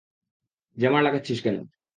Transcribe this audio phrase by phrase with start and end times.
[0.77, 1.57] Jammer লাগাচ্ছিস কেন?